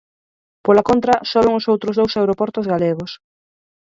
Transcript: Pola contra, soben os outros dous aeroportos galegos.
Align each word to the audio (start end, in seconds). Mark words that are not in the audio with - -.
Pola 0.65 0.85
contra, 0.89 1.13
soben 1.31 1.57
os 1.59 1.65
outros 1.73 1.97
dous 1.99 2.13
aeroportos 2.19 2.65
galegos. 2.73 3.11